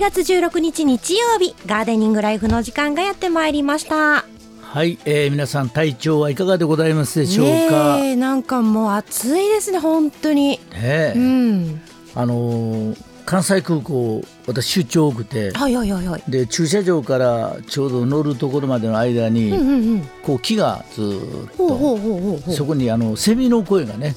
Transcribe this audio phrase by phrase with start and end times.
[0.00, 4.24] 7月16日日曜日ガーデニングライフの時間がやってまいりました。
[4.62, 7.98] はい、えー、皆さん体調はいかがでございますでしょうか？
[7.98, 10.52] ねえなんかもう暑いですね本当に。
[10.52, 11.12] ねえ。
[11.14, 11.82] うん。
[12.14, 15.52] あのー関西空港私出張多くて。
[15.52, 16.22] はいはいはいはい。
[16.26, 20.08] で駐車場からちょうど乗るところまでの間に、うんうんうん。
[20.22, 22.52] こう木がずーっと。
[22.52, 24.16] そこにあのセミの声がね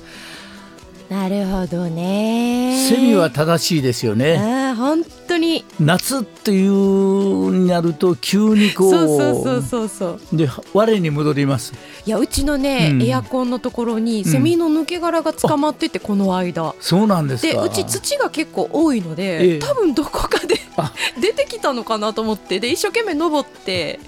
[1.13, 2.76] なるほどね。
[2.90, 4.73] セミは正しいですよね。
[4.76, 5.63] 本当に。
[5.80, 10.36] 夏っていうになると急にこうそうそうそうそうそう。
[10.36, 11.73] で我に戻ります。
[12.08, 13.03] いやうちのね、うん。
[13.03, 16.73] エアコンのところにセミの抜け殻が捕まってて、この間。
[16.80, 17.61] そうなんですか。
[17.61, 19.59] でうち土が結構多いので、ええ。
[19.59, 20.94] 多分どこかであ。
[21.22, 24.00] 出てきたのかなと思ってで一生懸命登って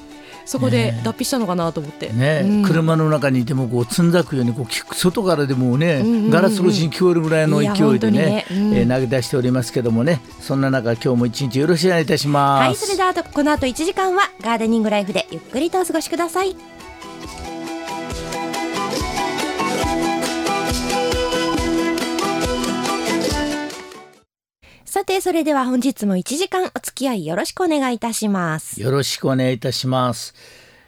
[0.46, 2.64] そこで脱皮したのかなと思って、ね、うん。
[2.64, 6.30] 車の中にいてもこうつんざくようにこう聞く外からでもね、うんうんうん。
[6.30, 8.26] ガラス越しに聞こえるぐらいの勢いでいや本当にね。
[8.26, 8.74] ねうん。
[8.76, 10.22] えー投げ出しておりますけどもね。
[10.40, 12.68] そんな中今日も一日よろしくお願いいたします。
[12.68, 16.56] はいそれではあとこの後1時間はガーデニングライフでゆっくりとお過ごしください
[24.96, 30.34] さてそれでは本日も1時間お付き合いよろしくお願いいたしますよろしくお願いいたします。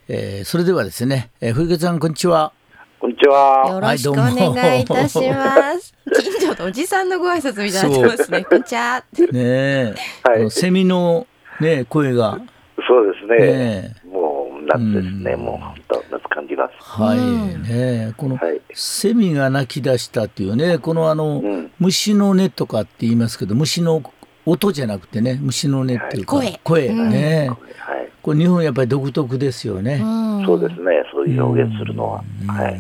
[0.08, 2.54] えーそれではですね、えー、古池さんこんにちは。
[3.02, 3.68] こんにちは。
[3.70, 5.94] よろしくお願いいたします。
[6.22, 8.46] 近所のおじさんのご挨拶みたいになってますね。
[8.46, 9.04] こんにちは。
[9.20, 11.28] ねえ、はいセミの
[11.60, 12.40] ね声が
[12.88, 13.38] そうですね。
[13.40, 15.34] ねもう夏ですね。
[15.34, 16.56] うんもう本当夏感じ。
[16.88, 18.62] はい、うんねえこのはい。
[18.74, 21.72] セミが鳴き出したっていうねこのあの、うん。
[21.80, 24.02] 虫の音とかって言いますけど虫の
[24.46, 28.10] 音じゃなくてね虫の音っていうか、はい声うんね、はい。
[28.22, 30.00] これ日本やっぱり独特ですよね。
[30.46, 31.04] そうですね。
[31.12, 32.24] そういう表現するのは。
[32.42, 32.80] うんはい。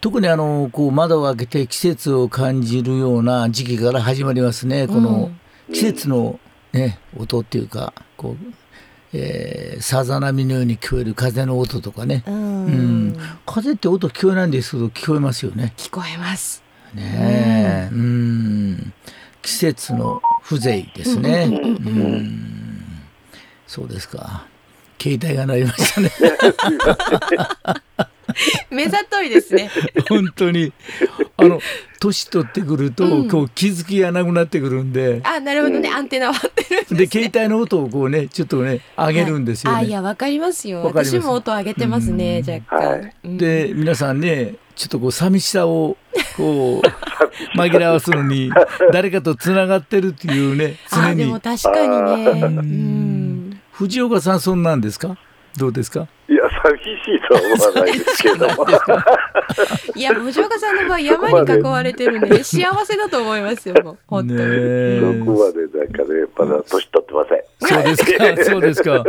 [0.00, 5.30] 特にあのこう窓を開けて季節を感じるような時期から始まりますねこの
[5.72, 6.38] 季節の、
[6.72, 8.54] ね、音っていうかこう、
[9.12, 15.72] えーさざ波のように聞こえる風の音とかね、うん、うん風って音聞こえないんですけど聞こえますよね。
[15.76, 16.62] 聞こえます。
[16.94, 18.92] ねえうん
[19.42, 21.44] 季節の風情ですね。
[21.46, 22.44] うんうんうんうん
[23.66, 24.46] そうですか。
[25.00, 26.10] 携帯が鳴りましたね。
[28.70, 29.70] 目ざといですね。
[30.08, 30.72] 本当に
[31.36, 31.60] あの
[32.00, 35.90] 年取ってくると、うんこう気づきがなくなってくるんであ、なるほどね。
[35.90, 36.98] アンテナ張ってるんです、ね。
[37.00, 39.92] で携帯の音をこうねちょっとね上げるんですよあ、いね。
[39.94, 40.82] や、わかりますよ。
[40.84, 42.42] 私も音上げてますね。
[42.46, 42.88] うん若干。
[42.90, 45.96] はいうんで皆さんねちょっとこう寂しさを
[46.36, 46.88] こう
[47.58, 48.52] 紛らわすのに
[48.92, 53.60] 誰かとつながってるっていうねあ、常にでも確かにね。
[53.72, 55.16] 藤岡さんそんなんですか？
[55.56, 56.06] どうですか？
[56.28, 58.66] いや、寂しいとは思わないですけども。
[59.94, 63.74] いや、藤岡さんの場合、山に囲われてるんで、幸せだと思いますよ。
[63.82, 64.38] もう、本当に。
[64.40, 67.48] ねえそこまでなんかね、まだ年取ってません。
[67.60, 69.04] そうですか、そうですか。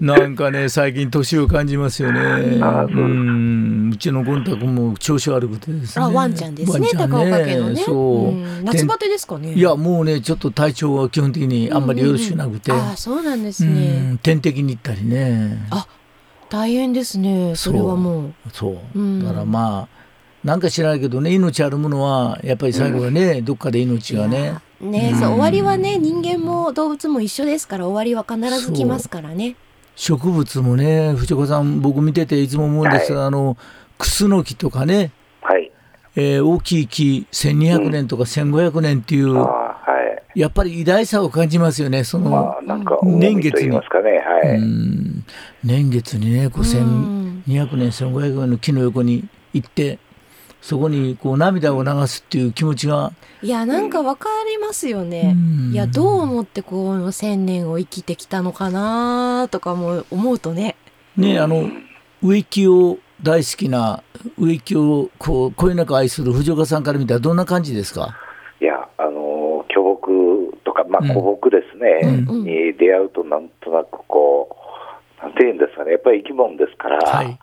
[0.00, 2.20] なんかね、最近年を感じますよね。
[2.62, 6.04] あそううん、うちのゴン太君も調子悪くてですね。
[6.04, 6.80] あ、ワンちゃんですね。
[6.80, 7.82] ワンちゃん高岡家のね。
[7.82, 8.30] そう。
[8.30, 9.52] ん夏バテですかね。
[9.52, 12.72] いや、もうね、ちょっと体調は基本的にあんまりよろしくなくて。
[12.72, 14.12] あ、そうなんですうね。
[14.12, 15.66] ん点滴に行ったりね。
[15.70, 15.86] あ
[16.50, 17.54] 大変ですね。
[17.56, 18.32] それはもう。
[18.52, 18.98] そうう。
[18.98, 19.98] んだからまあ、
[20.44, 24.54] なんか知らないけどね、命あるものは、やっぱり最後はね、どっかで命がね。
[24.80, 29.56] ね、うんそう終わりはね人間も動物も一緒ですから終わりは必ず来ますからね。
[29.96, 33.56] 植物もね、藤岡さん、僕見てていつも思うんですが、あの、
[33.98, 35.10] クスノキとかね、
[35.42, 35.72] はい。
[36.14, 39.67] えー大きい木1200年とか1500年っていう、ああ、はい。
[40.34, 44.18] やっぱり偉大さを感じますよねその、まあ、なんか、うん重みと言いますかね。
[44.18, 44.60] はうい。
[44.60, 45.24] ん
[45.64, 49.98] 年月にねこううん1200年1500年の木の横に行って
[50.60, 53.12] そこにこう涙を流すっていう気持ちが、
[53.42, 55.34] いやなんかわかりますよね。
[55.34, 60.76] うんいやどう思ってこの千年を生きてきたのかなとかも思うとね。
[61.16, 61.70] ねあの
[62.22, 64.02] 植木を大好きな
[64.36, 68.16] 植木をこうこよなく愛する藤岡さんから見たらどんな感じですか？
[68.60, 69.17] いや、あの、
[70.88, 71.08] まあ、うん。
[71.08, 72.44] 古木ですね、うん。
[72.44, 74.56] に出会うと、なんとなくこ
[75.20, 77.38] う、なんていうんですかね、やっぱり生き物ですから、はい。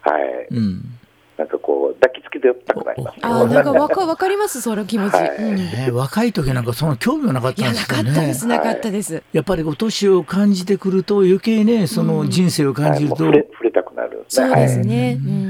[0.00, 0.46] はい。
[0.50, 0.98] うん。
[1.36, 3.20] なんかこう、抱きつきてたくなりますね。
[3.22, 5.14] あーなんかわかわかりますその気持ち。
[5.14, 5.36] はい。
[5.36, 5.58] うん。
[5.58, 9.22] いね若い時なんかその興味はなかったんやなかですよねったですなかったです。
[9.32, 14.18] やっぱりこう年を感じてくると余計ねその人生を感じると、触れ触れたくなる。
[14.20, 15.20] んそうですね。
[15.24, 15.47] ううん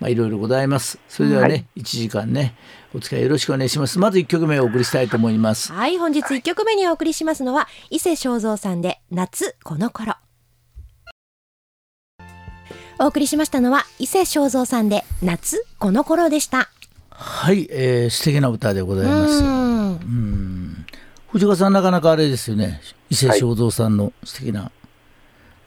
[0.00, 0.98] まあ、いろいろございます。
[1.08, 2.54] それではね、はい1時間ね、
[2.94, 3.98] お付き合いよろしくお願いします。
[3.98, 5.72] まず1曲目をお送りしたいと思います。
[5.72, 10.14] はい本日一曲目にお送りしますのは伊勢正三さんで夏この頃。
[13.00, 16.70] お送りしましたのは伊勢正三さんで夏この頃でした。
[17.10, 19.42] はい、えー、素敵な歌でございます。
[19.42, 20.86] うんうん。
[21.32, 22.80] 藤川さんなかなかあれですよね。
[23.10, 24.70] 伊勢正蔵さんの素敵な、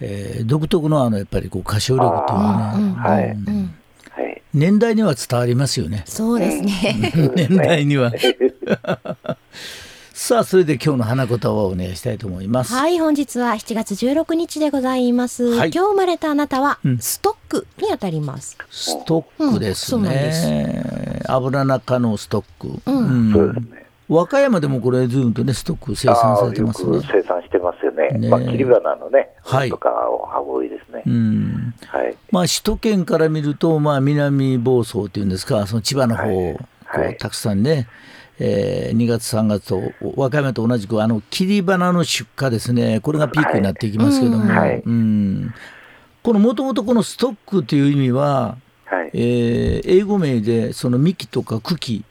[0.01, 3.37] えー独特のあのやっぱりこう歌唱力っていうのはね、うんはい。
[4.53, 6.03] 年代には伝わりますよね。
[6.05, 7.31] そうですね。
[7.35, 8.11] 年代には。
[10.13, 12.73] さあそれで今日の花言葉をお願いしたいと思います。
[12.73, 15.45] はい、本日は7月16日でございます。
[15.45, 18.57] はい今日生まれたあなたはうんストックにあたります。
[18.69, 21.21] ストックですうんそうなんね。
[21.25, 22.81] 油中のストック。
[22.85, 23.80] うんそうですね。
[24.11, 28.09] 和歌山でもこれずっとねストック生産されてますね生産してますよね。
[28.09, 31.03] ねまあ、切り花のね、はいとかは多いですね。
[31.05, 31.73] うん。
[31.85, 32.17] はい。
[32.29, 37.87] まあ首都圏から見るとまあ南房総っていうんですかその千葉の方、はいこはいうたくさんね、
[38.37, 39.81] えー2月3月と
[40.17, 45.53] 和歌山と同じくあの切り花の出荷ですねこれがピークになっていきますけども、はいはいうん
[46.21, 49.11] このもともとこのストックという意味は、はい。
[49.13, 52.05] えー英語名でその幹とか茎、はい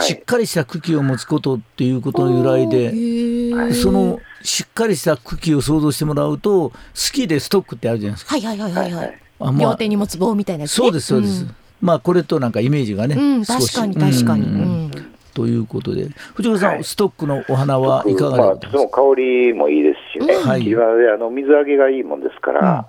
[0.00, 6.74] しっかりした茎を持つことっていうことの由来で、そのしっかりした茎を想像してもらうと好
[7.12, 8.32] きでストックってあるじゃないですか。
[8.34, 9.18] はいはいはいはいはい。
[9.40, 10.76] あまあ両手に持つ棒みたいなやつね。
[10.76, 11.54] そうですそうです、ん。
[11.80, 14.42] まあこれとなんかイメージがね、うん、確かに確かに。
[14.42, 14.86] ううん。
[14.86, 14.90] ん
[15.34, 16.08] ということで。
[16.34, 16.84] 藤岡さん、はい。
[16.84, 20.62] ストックのお花はいかがまあ、でとても香りもいいですしね、はい。
[20.62, 22.88] 切り花であの水揚げがいいもんですから、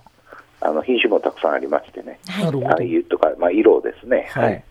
[0.61, 2.45] あの品種もたくさんありましてね、はい。
[2.45, 2.69] なるほど。
[2.71, 4.43] ああいうとか、まあ、色ですね、はい。
[4.45, 4.63] はい、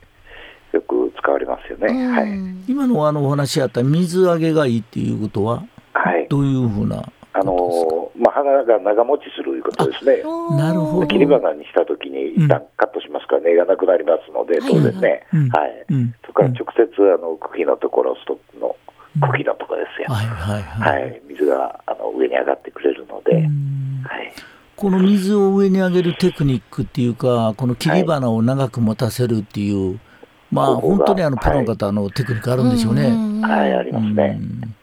[0.73, 1.87] よく使われますよね。
[1.89, 2.13] うん。
[2.13, 2.71] はい。
[2.71, 6.27] 今のあのお話あった水揚げがいいっていうことははい。
[6.29, 10.23] どういうふうなあのーまあ、花が長持ちするいうことですね。
[10.57, 11.07] なるほど。
[11.07, 14.71] 切り花にしたときに一旦カットしますから、根がなくなりますので、はい。
[14.71, 15.49] 当然ね、うん。
[15.51, 15.85] はい。
[15.89, 16.15] うん。
[16.27, 16.83] そこから直接
[17.15, 18.75] あの茎のところ、ストックの
[19.31, 24.03] 茎のところですよ、はいはいは、はいい、水があの上に上がってくれるので、うん。
[24.05, 24.33] はい、
[24.77, 30.01] この水を上に上げるテクニックっていうかこの切り花を長く持たせるっていう、
[30.51, 33.11] まあ本当にあのプロの方のテクニックあるんでしょうね。
[33.11, 34.39] んはい、ありますね。
[34.41, 34.75] うん。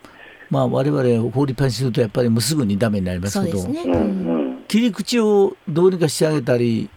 [0.50, 3.82] まあ我々放りっぱなしするとやっぱりもうすぐにダメになりますけどね。
[3.84, 4.64] うんうん。
[4.68, 6.90] 切り口をどうにかしてあげたり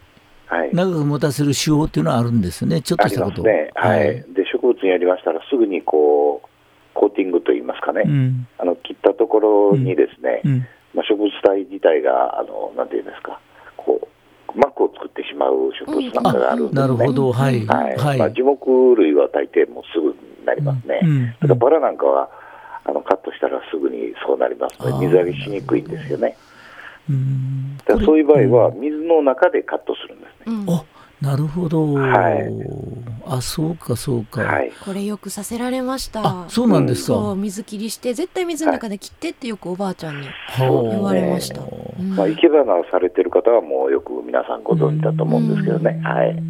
[0.49, 3.43] はい、長く持たせる手法っていうのはあるんですねちょっとあしたこと。
[3.43, 4.25] ね、はい。
[4.33, 6.49] で植物にやりましたら、すぐにこう
[6.95, 8.49] コーティングといいますかね、うん。
[8.57, 10.67] あの切ったところにですね、うん。
[10.95, 13.39] まあ、植物体自体が、あのなんていうんですか、
[13.77, 14.09] こう
[14.55, 16.81] 膜を作ってしまう植物なんかがあるんですね。
[16.81, 17.33] なるほど。
[17.33, 17.67] はい。
[17.67, 18.35] はい。
[18.35, 21.01] 樹木類は大抵もうすぐになりますね。
[21.03, 21.27] うん。
[21.27, 22.31] だからバラなんかは
[22.85, 26.37] あのカットしたらすぐにそうなりますので、水揚げしにくいんですよね。
[27.09, 27.77] うん。
[27.79, 30.57] だからそういう場合は、水の中でカットするんですね。
[30.57, 30.75] うん。
[30.75, 30.85] あ
[31.21, 32.49] なるほど、はい。
[33.27, 36.23] あそうかそうか、はい、これよくさせられました。
[36.25, 41.61] あそうなんですか、そう水切りして絶対水の中で切ってってよくおばあちゃんには言われました。
[41.61, 42.15] うん。
[42.15, 46.01] まあ、生け花をされてる方はもうよく皆さんご存知だと思うんですけどね。
[46.05, 46.43] はい。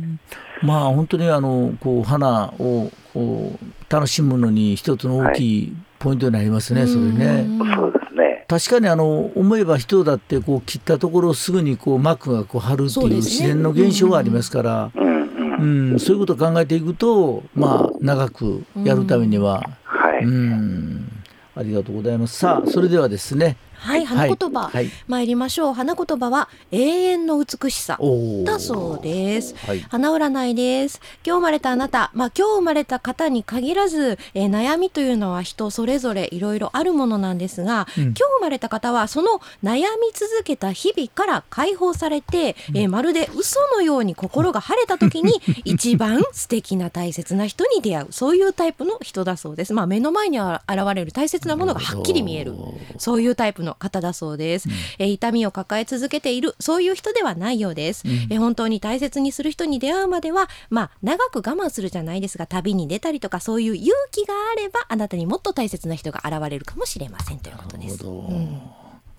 [0.63, 7.47] まあ本当にあのこう花をこう楽しむのに一つの大きいポイントになりますね、それね。
[7.61, 8.45] うんそうですね。
[8.49, 15.93] 確かにあの思えば人だってこう切ったところをすぐにこう膜がこう張るっていう自然の現象がありますから、うんうん。
[15.93, 20.25] うん、そういうことを考えていくと、まあ、長くやるためには、はい。
[20.25, 21.11] うん、
[21.55, 22.39] ありがとうございます。
[22.39, 23.57] さあ、それではですね。
[23.89, 24.91] はい、花言葉、はい。
[25.07, 25.73] 参りましょう。
[25.73, 27.99] 花言葉は永遠の美しさ
[28.45, 29.55] だそうです。
[29.67, 29.81] はい。
[29.81, 31.01] 花占いです。
[31.25, 49.73] 今日生まれたあなた、まあ今日生まれた方に限らず、えー悩みというのは人それぞれいろいろあるものなんですが、うん今日生まれた方はその悩み続けた日々から解放されて、えーまるで嘘のように心が晴れた時に 一番素敵な大切な人に出会う、そういうタイプの人だそうです。
[49.73, 50.59] まあ目の前に現
[50.95, 52.55] れる大切なものがはっきり見える。
[52.99, 54.69] そういうタイプの方だそうです、
[54.99, 67.99] えー痛みを抱え続けているそういう人ではないようです、えー本当に大切にする人に出会うまではまあ長く我慢するじゃないですが旅に出たりとかそういう勇気があればあなたにもっと大切な人が現れるかもしれませんということです。
[67.99, 68.35] なるほど。
[68.35, 68.61] うん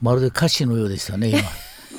[0.02, 1.40] まるで歌詞のようでしたね、今。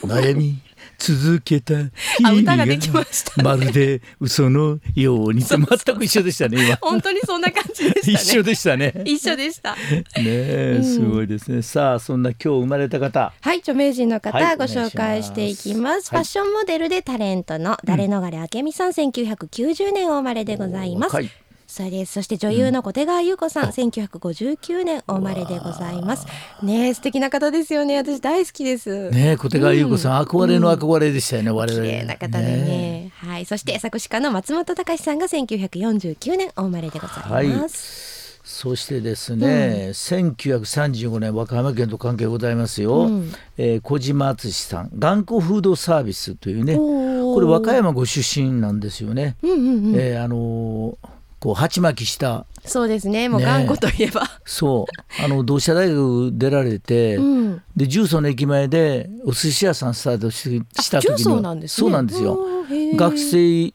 [0.15, 0.59] 悩み？
[1.01, 1.89] 続けた日
[2.25, 6.77] あ々歌ができましたねまるで嘘のように全く一緒でしたね、今。
[6.81, 8.93] 本当にそんな感じでしたね一緒でしたね。
[8.95, 9.77] ね一緒でした
[10.17, 11.63] え、すごいですね。
[11.63, 13.33] さあ、そんな今日生まれた方。
[13.41, 16.15] はい、著名人の方、はいご紹介していきます。
[16.15, 21.50] はいファッションモデルでタレントの誰逃れ明美さん、1990年お生まれでございます。
[21.71, 22.13] はいそうです。
[22.15, 26.27] そして女優の小手川優子さん、1959年お生まれでございます。
[26.63, 27.97] ねえ素敵な方ですよね。
[27.97, 29.11] 私大好きです。
[29.11, 31.87] ねえ、小手川優子さん、憧れの憧れでしたよね、我綺々。
[31.87, 33.45] 麗な方でねはい。
[33.47, 38.41] そして作詞家の松本隆さんが1949年お生まれでございます。
[38.43, 49.61] そしてですね、1935年和歌山県と関係ございますよ、うんえー小島敦さん頑固フードサービスというねこれ和歌山ご出身なんですよね、うんうんう
[49.93, 49.95] ん。
[49.95, 52.45] えーあのーこう鉢巻きした。
[52.67, 53.31] そうですね。
[53.31, 55.25] もう頑固といえば、そう。
[55.25, 57.63] あの同志社大学出られて、うん。
[57.75, 61.81] で重曹の駅前でお寿司屋さんスタートしした時に重曹なんですね。
[61.81, 62.39] そうなんですよ。
[62.95, 63.73] 学生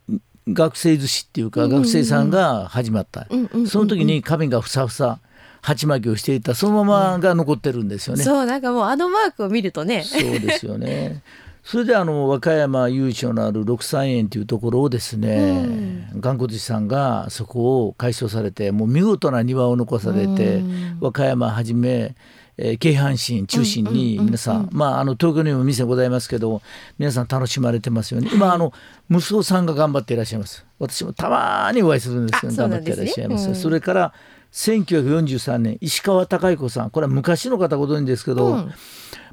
[0.47, 1.81] 学生寿司っていうか、うんうんうん。
[1.81, 3.67] 学生さんが始まった、うんうんうんうん。
[3.67, 5.19] その時に髪がふさふさ
[5.61, 6.53] 鉢巻きをしていた。
[6.53, 10.03] そのままが残ってるんですよね、そうなんかもうあのマークを見るとね。
[10.03, 11.23] そうですよね。
[11.65, 20.97] それであの和歌山由緒のある六三園というところをですね、頑固寿司さんがそこを改装されてもう見事な庭を残されて、うん。
[21.01, 22.15] 和歌山はじめ、
[22.57, 26.61] えー京阪神中心に皆さん、まあ、あの東京にも店ございますけど
[26.99, 28.71] 皆さん楽しまれてますよね、今あの
[29.09, 30.63] 息子さんが頑張っていらっしゃいます。
[30.77, 33.55] 私もたまにお会いするんですけど、あそう頑張っていらっしゃいます、うん。
[33.55, 34.13] それから
[34.53, 36.91] 1943年石川貴彦さん。
[36.91, 38.71] これは昔の方ご存知ですけど、うん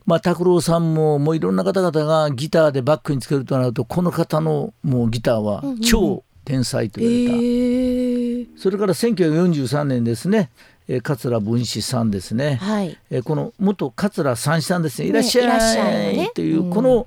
[0.07, 10.51] まあ、拓郎さんももういろんな方々がギターでバックにつけるとなるとこの方のもうギターは超天才とえ言われた、ー、それから1943年ですね、
[10.89, 12.99] えー桂文枝さんですね、はい。
[13.11, 15.09] えーこの元桂三枝さんですね。
[15.09, 16.31] いらっしゃい,、いらっしゃいね。
[16.35, 16.71] という、うん。
[16.71, 17.07] この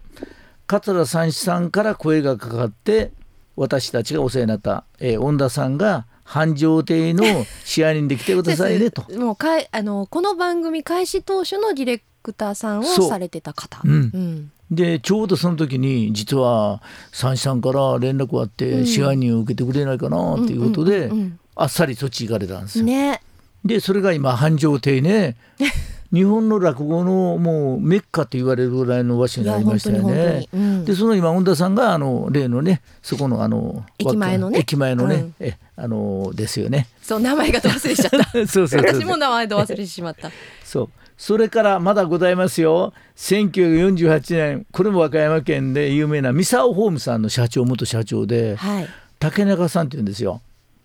[0.66, 3.12] 桂三枝さんから声がかかって
[3.58, 7.24] 私たちがお世話になった、えー恩田さんが繁盛亭の
[7.66, 9.04] 支配人で来てくださいねと。
[9.20, 12.04] もうかいあのこの番組開始当初のディレク
[12.34, 13.82] ターさんをされてた方。
[13.84, 13.92] うん。
[13.92, 14.52] うん。
[14.72, 21.40] でちょうどその時に実は三枝さんから連絡があって、支配人を受けてくれないかなっていうことで、うんうんうん。
[21.56, 22.86] あっさりそっち行かれたんですよ。
[22.86, 23.22] ね。
[23.64, 25.36] でそれが今繁盛亭ね
[26.14, 30.48] 日本の落語のもうメッカと言われるぐらいの場所になりましたよね。
[30.54, 30.86] うん。
[30.86, 34.60] でその今恩田さんがあの例のねそこのあの駅前のね。
[34.60, 35.36] 駅前のね、うん。
[35.40, 36.88] えあのですよね。
[37.02, 38.24] そう名前がど忘れしちゃった。
[38.32, 39.02] そうそうそうそう。
[39.02, 40.32] 私も名前ど忘れてしまった。
[40.64, 42.94] そうそれからまだございますよ。
[43.16, 48.88] 1948年これも和歌山県で有名な三沢ホームさんの社長元社長ではい。
[49.20, 50.42] 竹中さんって言うんですよ。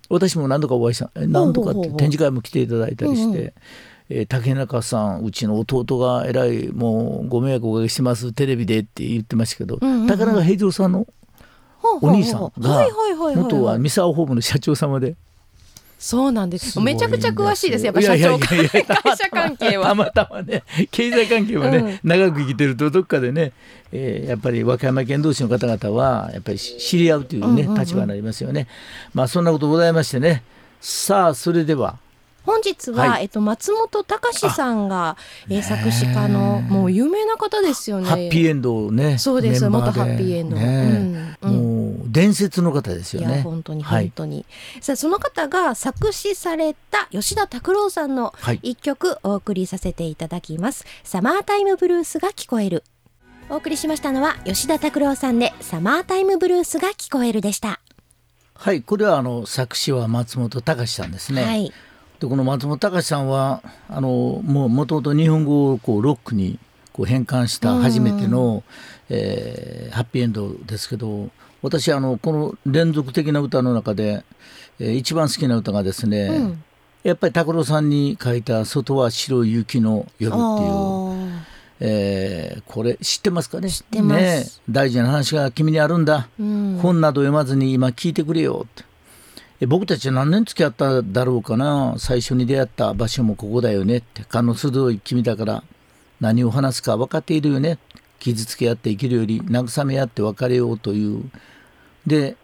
[0.08, 3.54] 私も何度かお会いしたえ何度かって展示会も来ていただいたりして、うんうんえー
[4.26, 10.06] 竹中さんうちの弟がえらいもうご迷惑おかけしてますテレビでって言ってましたけど、うんうんうん。
[10.08, 11.06] 竹中平蔵さんの
[12.00, 15.14] お兄さんがはいはいはいはい元は三沢ホームの社長様で。
[16.00, 16.80] そうなんです。
[16.80, 17.84] めちゃくちゃ詳しいです。
[17.84, 19.88] やっぱ社長 会社関係は。
[19.88, 22.00] たまたまね経済関係はね、うん。
[22.02, 23.52] 長く生きてるとどっかでね、
[23.92, 28.66] えーやっぱり和歌山県同士の方々はやっぱり知り合うというね、立場になりますよね。
[29.12, 30.42] まあそんなことございましてね。
[30.80, 31.98] さあそれでは。
[32.46, 33.24] 本日は、はい。
[33.24, 35.18] えっと、松本隆さんが、
[35.50, 38.08] えー作詞家のもう有名な方ですよね。
[38.08, 39.68] ハッピーエンドをねそうです。
[39.68, 40.56] 元ハッピーエンド。
[40.56, 41.50] ねうん。
[41.50, 41.56] うん。
[41.56, 41.69] もう
[42.10, 43.42] 伝説の方ですよね。
[43.42, 44.04] 本当にはい。
[44.04, 44.46] 本当に、
[44.80, 48.60] さあその方が作詞された吉田拓郎さんのはい。
[48.62, 52.84] 一曲お送りさせていただきます、サマータイムブルースが聞こえる。
[53.48, 57.80] お送りしましたのは吉田拓郎さんでサマータイムブルースが聞こえるでした、
[58.54, 61.42] はいこれはあの作詞は松本隆さんですね。
[61.42, 61.72] はい。
[62.20, 66.58] でこの松本隆さんはあのもう元々日本語をこうロックに
[66.92, 68.62] こう変換した初めての、
[69.08, 71.30] えーハッピーエンドですけど
[71.62, 74.24] 私あのこの連続的な歌の中で、
[74.78, 76.64] えー一番好きな歌がですね、うん。
[77.02, 81.42] やっぱり拓郎さんに書いた「外は白い雪の夜」っていう、
[81.80, 83.68] えーこれ知ってますかね？
[83.70, 84.20] 知ってます。
[84.20, 86.78] ね大事な話が君にあるんだ、うん。
[86.80, 88.66] 本など読まずに今聞いてくれよ。
[88.66, 88.84] って
[89.60, 91.94] え僕たちは何年付き合っただろうかな？
[91.98, 94.24] 最初に出会った場所もここだよねって。
[94.24, 95.62] 勘の鋭い君だから
[96.20, 97.78] 何を話すか分かっているよね
[98.20, 101.24] 傷つけ合って生きるより慰め合って別れようという。
[102.06, 102.36] で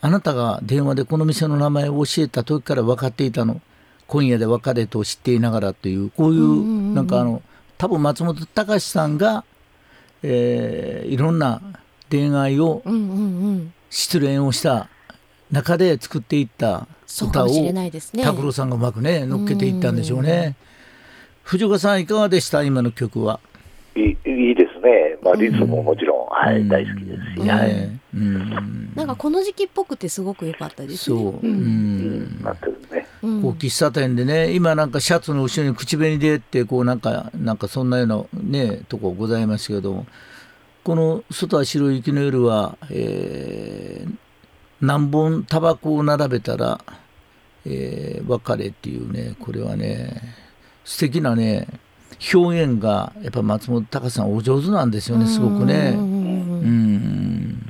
[0.00, 3.60] あなたが電話でこの店の名前を教えた時から分かっていたの。
[4.08, 7.40] 今夜で別れと知っていながらというこういうなんかあの
[7.78, 9.44] 多分松本隆さんが、
[10.22, 11.62] えーいろんな
[12.10, 12.82] 恋愛を
[13.88, 14.88] 失恋をした
[15.50, 18.22] 中で作っていった歌をそうかもしれないですね。
[18.22, 20.56] 拓郎さんがうまくね乗っけていったんでしょうね。
[21.42, 22.62] 藤岡さんいかがでした？
[22.62, 23.40] 今の曲は。
[23.96, 28.92] いいいいですね、まあ、リズムももちろん、はい、大好きですし、うんはい、ねうん。
[28.94, 31.16] なんかこの時期っぽくてすごく良かったですね。
[31.16, 32.40] そう、ん。
[32.40, 32.42] ん。
[32.42, 33.06] なってるね。
[33.22, 33.42] うん。
[33.42, 40.04] こう喫茶店でね今なんかシャツの後ろに口紅でってこうなんかなんかそんなようなねとこございますけど
[40.84, 44.14] この「外は白い雪の夜は」えー
[44.80, 46.80] 何本タバコを並べたら、
[47.64, 50.20] えー別れっていうねこれはね
[50.84, 51.68] 素敵なね
[52.34, 55.94] 表現がやっぱ松本隆さんお上手なんですよねすごくね。
[55.96, 56.04] うん。
[56.04, 56.08] うん。
[56.08, 57.66] うんううんん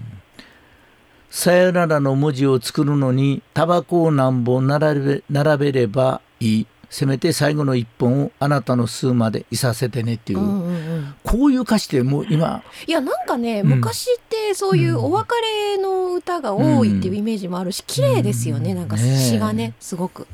[1.30, 6.66] さよならの文字を作るのにタバコを何本並べ並べればいい。
[6.90, 11.14] せめて最後の一本をあなたの数までいさせてねっていう、うんうんうん。
[11.24, 13.68] こういう歌詞でもう今いやなんかね、うん。
[13.68, 20.26] 昔ってそういうお別れの歌が多いっていうイメージもあるし、綺麗ですよねなんか詩がねすごく。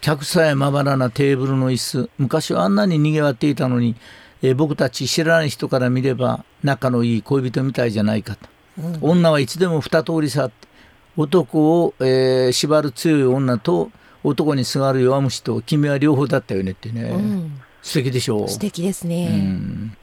[0.00, 2.10] 客さえまばらなテーブルの椅子。
[2.18, 3.94] 昔はあんなににぎわっていたのに、
[4.42, 8.48] えー、僕たち知らない人から見れば仲のいい恋人みたいじゃないかと、
[8.78, 10.68] うん、女はいつでも二通りさって
[11.16, 13.90] 男を、えー、縛る強い女と
[14.24, 18.48] 男にすがる弱虫と君は両方だったよねってね、うん、素敵でしょう。
[18.48, 19.96] 素敵ですね、うん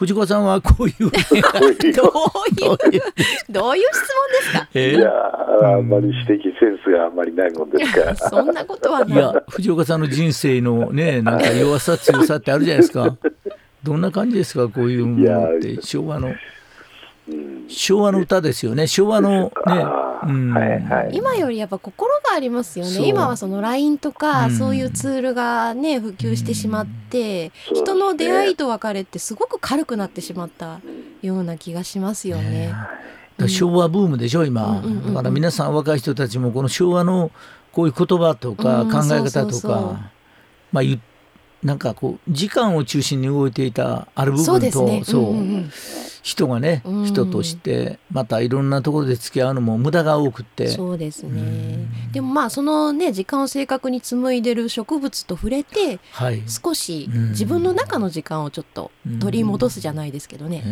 [0.00, 1.92] 藤子さんはこういう どういう
[3.50, 4.68] どういう質問ですか？
[4.72, 5.10] えー、いや
[5.74, 8.16] あんまり指摘センスがあんまりないもんですから。
[8.16, 9.18] そんなことはない。
[9.18, 13.14] いや 藤岡さんの人生のねなんか弱さ強さってあるじゃないですか。
[13.84, 16.34] どんな感じですかこういうものって昭和の。
[17.68, 18.86] 昭和の歌ですよね。
[18.86, 19.84] 昭和のね、
[20.24, 20.52] うん。
[20.52, 23.06] はいはい、今よりやっぱ心がありますよね。
[23.06, 30.80] 今はその LINE とか、うん、そういうツールがね普及してしまって、うん、人の出会いと別れってすごく軽くなってしまった
[31.22, 32.74] ような気がしますよね。
[33.38, 37.30] ね昭和ブームでしょ今、だから皆さん若い人たちもこの昭和の
[37.72, 40.10] こういう言葉とか考え方とか、
[40.72, 41.00] まあ言
[41.62, 45.02] なんかこう時間を中心に動いていたある部分とそう、ね。
[45.08, 45.70] うんうん、
[46.22, 50.68] 人がね、人としてまたいろんなところで付き合うのも無駄が多くて。
[50.68, 51.44] そうですね、う
[52.08, 58.90] ん、でもまあそのね時間を正確に紡いでる植物と触れて、はい、少し自分の中の時間をちょっと
[59.20, 60.64] 取り戻すじゃないですけどね。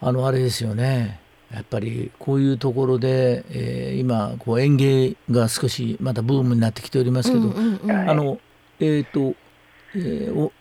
[0.00, 1.20] あのあれですよね。
[1.52, 7.52] やっぱりこういうところで、えー、今こう園芸が少しまたブームになってきておりますけど、
[8.08, 8.38] あの
[8.80, 9.36] えっ、ー、と、
[9.94, 10.52] えー、お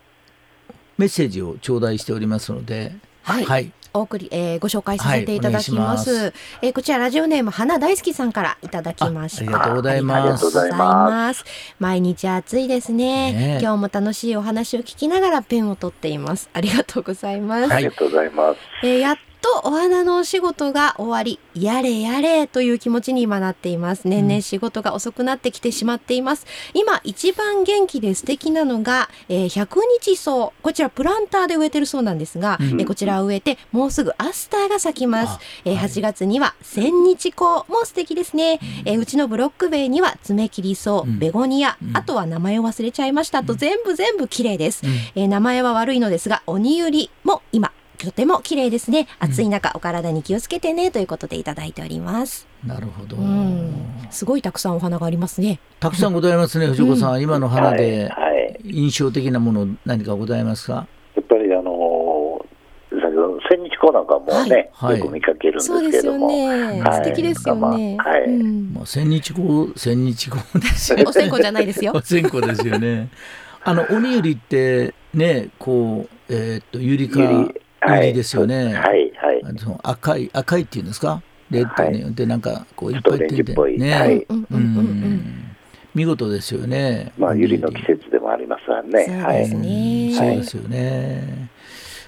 [0.98, 2.92] メッセージを頂戴しておりますので、
[3.24, 6.12] はい、はい、お送り、えー、ご紹介させていただきます。
[6.12, 9.44] はい、ますえー、こちらラジオネーム花大好きさんからいただきました。
[9.44, 10.20] ありがとうございます。
[10.20, 11.46] ありがとうございます。
[11.80, 16.50] 毎日暑いですね、ね、今日も楽しいお話を聞きながらペンを取っています。
[16.54, 17.74] ありがとうございます。
[17.74, 18.60] ありがとうございます。
[18.84, 24.08] えー、やっとお花のお仕事が終わり、やれやれという気持ちに今なっています。
[24.08, 26.46] 年々仕事が遅くなってきてしまっています。
[26.74, 30.52] 今一番元気で素敵なのが、えー、100日草。
[30.62, 35.40] こちらプランターで植えてるそうなんですが、うん、えー、こちらを植えてもうすぐアスターが咲きます。
[35.66, 38.60] えー、8月には千日草も素敵ですね。
[38.86, 43.44] えー、うちのブロック塀には爪切り草、ベゴニア、あとは名前を忘れちゃいました。
[43.44, 44.84] と全部全部綺麗です。
[45.16, 49.08] えー、名前は悪いのですが、鬼ゆりも今とても綺麗ですね。
[49.20, 52.48] 暑い中、お体に気をつけてねということでいただいております。
[52.66, 53.18] なるほど、
[54.10, 55.60] すごいたくさんお花がありますね。
[55.82, 58.10] たくさんございますね 藤子さん、うん、今の花で
[58.64, 60.88] 印象的なもの何かございますか？
[61.16, 62.46] やっぱりあの
[62.90, 66.82] 先ほど千日紅なんかもね、はい、よく見かけるんですけども、ね。
[66.82, 71.92] はい、素敵ですよね、まあ、はい、うん、まあ千日紅千日紅ですよ お線香じゃないですよ。
[71.96, 73.10] お線香ですよね。
[73.66, 77.20] あの鬼ゆりってねこうえー、っとゆりか
[77.88, 78.74] 売りですよね。
[78.74, 79.42] はい、はい。
[79.58, 81.22] その赤い、赤いっていうんですか？
[81.50, 83.94] レッドによってなんかこういっぱい出てね。
[83.94, 84.26] はい。
[84.30, 85.56] うん。
[85.96, 87.12] 見事ですよね。
[87.18, 89.06] まあ、ゆりの季節でもありますわね。
[89.06, 90.14] そうですね。
[90.14, 91.50] そうですよね。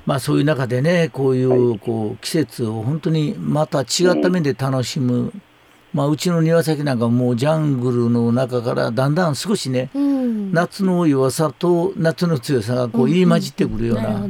[0.06, 3.84] まあそういう中でね、こういうこう季節を本当にまた違
[4.18, 5.34] った面で楽しむ。
[5.94, 14.26] まあ、うちの庭先なんかもうジャングルの中からだんだん少しね、うん、夏の弱さと夏の強さがこう言い混じってくるような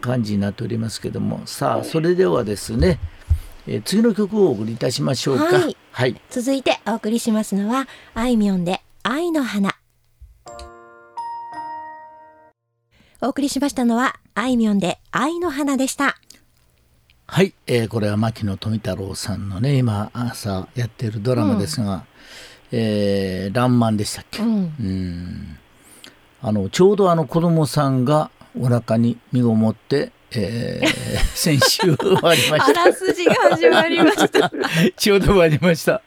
[0.00, 2.98] 感じになっておりますけども、さあそれではですね、
[3.66, 9.76] えー、次の曲をお送りいたしましょうか、はい、はい、続いてお送りしますのはあいみょんで愛の花。
[13.22, 16.16] お送りしましたのはあいみょんで愛の花でした
[17.32, 22.02] はい、えー、これは牧野富太郎さんのね今朝やってるドラマですが「うん、
[22.72, 25.58] えー、らんまん」でしたっけ、うん、うん。
[26.42, 32.82] あのちょうどあの子供さんがお腹に身ごもってえー、先週終わりました。
[32.82, 34.52] あらすじが始まりました。
[34.96, 36.02] ちょうど終わりました。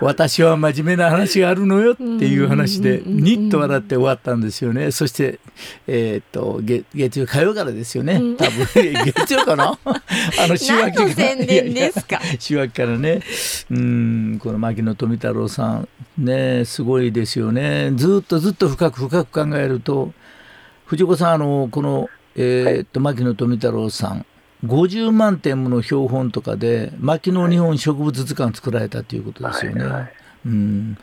[0.00, 4.90] 私は真面目な話があるのよっていう話で、にっと笑って終わったんですよね。
[4.92, 5.40] そして、
[5.86, 8.14] えー、っと月、月曜火曜からですよね。
[8.38, 8.66] 多分、
[9.14, 9.78] 月曜かな？
[9.84, 10.00] あ
[10.46, 12.20] の、週明け宣伝ですか？
[12.38, 13.20] 週明けからね。
[13.70, 17.92] うん、この牧野富太郎さん、ね、すごいですよね。
[17.94, 20.12] ずっとずっと深く深く考えると、
[20.86, 24.26] 藤子さん、あの、この、えー、っと牧野富太郎さん。
[24.64, 29.82] 50万点もの標本とかで牧野日本植物図鑑作られたということですよね。
[29.82, 30.12] はいはい、
[30.46, 30.98] うん。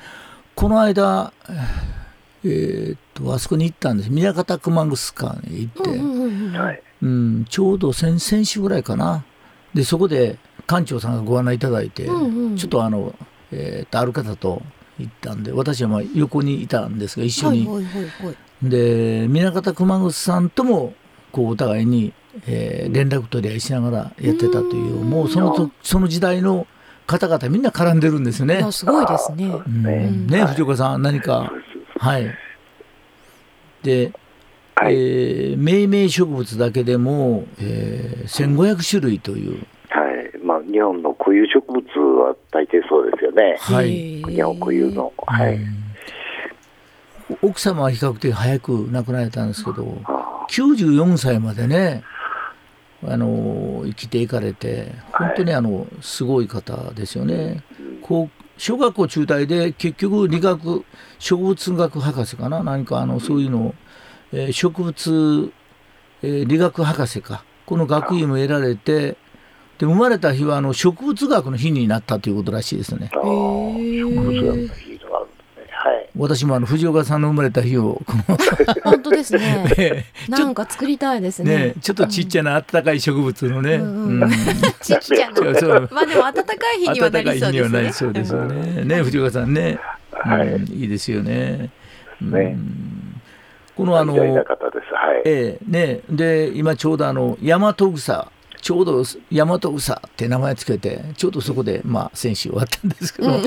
[0.55, 1.31] この間、
[2.43, 4.09] えー、っとあそこに行ったんです。
[4.09, 5.89] 宮方熊楠館に行って、
[7.01, 9.23] うん、ちょうど先々週ぐらいかな。
[9.73, 13.13] でそこで館長さんがご案内いただいて、うんうん、ちょっとあの、
[13.51, 14.61] えー、っとある方と
[14.99, 17.67] 行ったんで私はまあ横にいたんですが一緒に。
[17.67, 20.93] はいはいはいはい、で宮方熊楠さんとも
[21.31, 22.13] こうお互いに、
[22.47, 26.67] えー連絡取り合いしながらやってたというもうそのとその時代の
[27.07, 28.65] 方々みんな絡んでるんですよね。
[28.71, 29.45] すごいですね。
[29.45, 31.51] うんねねはい藤岡さん何か？
[31.99, 32.33] はい。
[33.83, 34.11] で、
[34.75, 40.37] はいえー命名植物だけでも、えー、1500種類という、はい。
[40.43, 41.83] まあ、日本の固有植物
[42.23, 43.57] は大抵そうですよね。
[43.59, 45.11] はい日本固有の。
[45.27, 45.55] はい。
[45.55, 45.77] うん
[47.41, 50.11] 奥様は比較的早く亡くなられたんですけどあ
[50.51, 52.03] 94歳までね
[53.07, 57.63] あの生きていかれて本当にあのすごい方ですよね。
[58.01, 60.83] こう小学校中退で結局理学
[61.17, 62.61] 植物学博士かな？
[62.63, 63.75] 何かあのそういうのを、
[64.33, 65.51] えー植物、
[66.21, 69.15] えー理学博士かこの学位も得られて
[69.79, 73.09] で生まれた日はあの植物学の日になったということらしいですね。
[73.13, 73.23] 植
[74.09, 74.90] 物学
[76.21, 78.38] 私もあの藤岡さんの生まれた日をこの
[78.86, 79.65] 本当ですね。
[79.75, 81.73] ねなんか作りたいですねね。
[81.81, 84.29] ちょっとちっちゃな暖かい植物のね、うんうんうん
[84.81, 85.41] ちっちゃな。
[85.91, 88.13] まあでも暖かい日にはなりそうですね。
[88.13, 88.84] ですよね。
[88.84, 89.79] ね藤岡さんね、
[90.12, 91.71] はいうんいいですよね。
[92.21, 92.55] うんね
[93.75, 94.15] このあの。
[94.15, 94.29] はい。
[95.25, 98.27] ええねで今ちょうどあの大和草
[98.62, 103.43] ちょうど大和草って名前つけてちょうどそこでまあ選手終わったんですけど、うん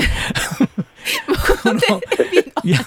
[1.63, 1.81] この
[2.65, 2.79] や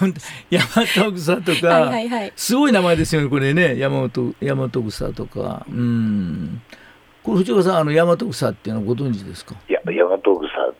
[0.74, 2.32] 大和草とか、はいはいはい。
[2.36, 3.76] すごい名前ですよねこれね。
[3.76, 5.66] 大和大和草とか。
[5.68, 6.60] うん。
[7.22, 9.54] これ藤岡さんあの大和草っていうのはご存知ですか？
[9.68, 10.28] いや、大和草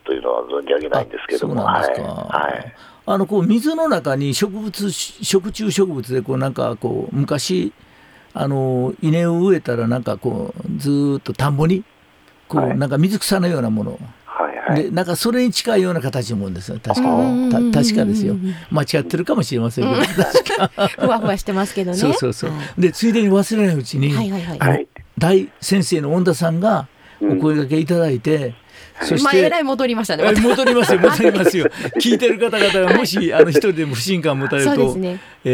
[0.03, 2.53] というのは存じ上げないんですけどそうなんですか、はい。
[2.53, 2.75] はい。
[3.05, 7.73] あのこう水の中に植物食虫植物でこうなんかこう昔
[8.33, 11.83] あの稲を植えたらなんかこうずーっと田んぼに
[12.47, 12.71] こはい。
[12.71, 13.99] うなんか水草のようなもの、
[14.43, 14.83] はいはい。
[14.83, 16.79] でなんかそれに近いような形のものですよ。
[16.81, 17.09] 確か。
[17.73, 18.35] 確かですよ。
[18.71, 20.87] 間違ってるかもしれませんけど、確か。
[20.99, 21.97] ふわふわしてますけどね。
[21.99, 22.81] そうそうそう、はい。
[22.81, 24.59] でついでに忘れないうちに、はいはいはい。
[24.59, 24.87] はい。
[25.17, 26.87] 大先生の恩田さんが
[27.21, 28.53] お声掛けいただいて、
[29.01, 30.23] そして、まあえらい戻りましたね。
[30.25, 31.65] え戻りますよ戻りますよ。
[31.99, 35.19] 聞いてる方々がもしあの一人でも不信感を持たれると、そうですね。
[35.45, 35.49] え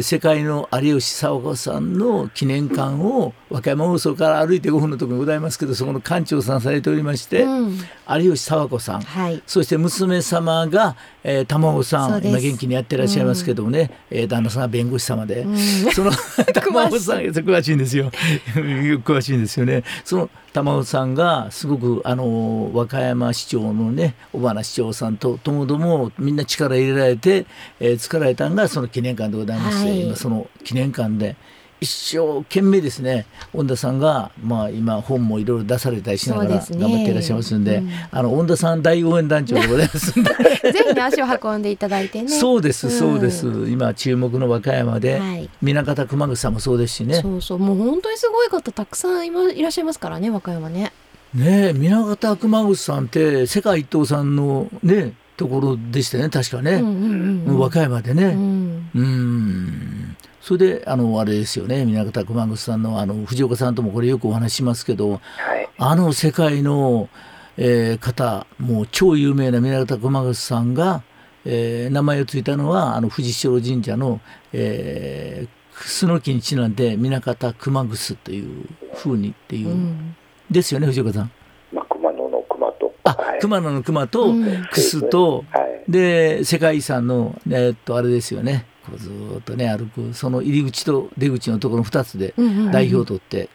[0.00, 7.78] ー世界の有吉佐和子さんの記念館を和歌山放送から歩いて5分のところにございますけどそこの館長さんされておりまして、うん。
[8.20, 9.00] 有吉佐和子さん。
[9.00, 9.42] はい。
[9.46, 15.56] そして娘様が、えー、玉緒さん今元気にやってらっしゃいますけどもね、えー旦那さんは弁護士様で、うん。
[15.92, 16.10] その
[16.52, 18.10] 玉緒さん詳しいんですよ。
[18.54, 19.82] 詳しいんですよね。
[20.04, 27.46] その玉緒さんがすごくあの和歌山市長のね小花市長さんとともどもみんな力入れられて、
[27.80, 30.00] えー作られたのがその記念館でございまして、はい。
[30.06, 31.36] 今その記念館で
[31.82, 37.90] 一生懸命ですね恩田さんが、まあ、今本もいろいろ出されたりしながら頑張っていらっしゃいますんでうん。
[38.12, 40.30] あの恩田さん大応援団長でございますんで。
[40.72, 42.28] ぜひね足を運んでいただいてね。
[42.28, 45.50] そうですそうです、う今注目の和歌山で、はい。
[45.60, 47.16] 南方熊口さんもそうですしね。
[47.20, 47.58] そうそう。
[47.58, 50.92] もう本当にすごい方たくさん今いらっしゃいますからね和歌山ね。
[51.34, 57.58] ねえ南方熊口さんって世界一等さんのねところでしたね確かね、うんうんうんうん。
[57.58, 58.90] 和歌山でうねん。
[58.94, 65.18] うんそれであのあれですよね南方熊口さんのあの藤岡さんともこれよくお話ししますけどは
[65.56, 65.68] い。
[65.78, 67.08] あの世界の、
[67.56, 71.04] えー方もう超有名な南方熊口さんが、
[71.44, 74.20] えー名前をついたのはあの富士小神社の、
[74.52, 80.16] えー、クスノキにちなんで南方熊楠というふうにっていう、うん。
[80.50, 81.30] ですよね藤岡さん。
[81.72, 82.94] まあ、熊野の熊と。
[83.04, 83.38] あ、はい。
[83.40, 85.90] 熊野の熊とうんクスと、はい。
[85.90, 92.34] で世界遺産のえーっとあれですよねこうずーっとね歩くその入り口と出口のところの2つで
[92.70, 93.48] 代表を取って。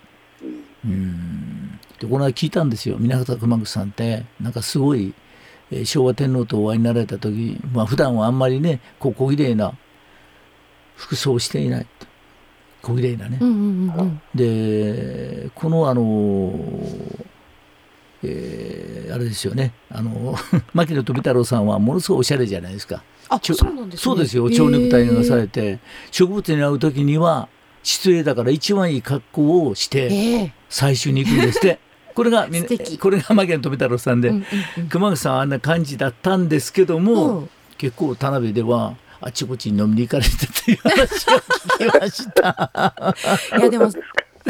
[0.84, 5.14] うんうんでこの間聞いたんですよ南方熊口さんってなんかすごい、
[5.72, 9.74] えー昭和天皇とお会いになられた時まあ普段はあんまりねこう小綺麗な
[10.96, 12.08] 服装をしていないと
[12.84, 13.40] 小綺麗なね。
[14.34, 16.54] でこのあの
[18.24, 19.74] えーあれですよね。
[19.90, 20.36] あの
[20.74, 23.04] 牧野富太郎さんはものすごいおしゃれじゃないですか。
[23.30, 24.04] あそうなんですね。
[24.04, 24.50] そうですよ。
[24.50, 25.80] 蝶ネクタイがされて
[26.12, 27.48] 植物に会う時には
[27.84, 30.54] 失礼だから一番いい格好をしてええ。
[30.70, 31.80] 採集に行くんですって。
[32.14, 32.48] これが
[33.00, 34.44] これが牧野富太郎さんで、うんうん
[34.78, 34.90] うん。
[34.90, 37.50] 熊口さんはあんな感じだったんですけども、うん。
[37.78, 43.16] 結構田辺ではあちこちに飲みに行かれてという話を聞きました。
[43.58, 43.92] いやでも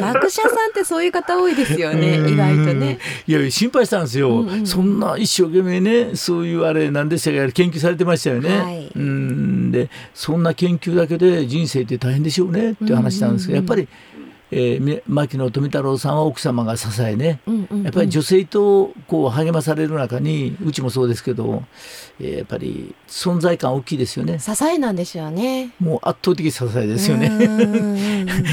[0.02, 3.00] 学者さんってそういう方多いですよね 意外とね。
[3.28, 4.68] いやいや心配したんですよ、うんうん。
[4.68, 8.50] そんな一生懸命ねそういうあれ何でしたか研究されてましたよね。
[8.50, 8.92] はい。
[8.96, 9.72] うん。
[9.72, 13.80] でそんな研究だけで人生って大変でしょうねっていう話なんですけど、うんうんうん。
[13.80, 14.17] やっぱり
[14.52, 17.84] えー、牧野富太郎さんは奥様が支えね、うんうんうん。
[17.84, 21.64] やっぱり女性とこう励まされる中にうちもそうですけど、
[22.20, 24.40] えーやっぱり存在感大きいですよね。
[24.40, 25.72] 支えなんでしょうね。
[25.80, 27.30] もう圧倒的支えですよね。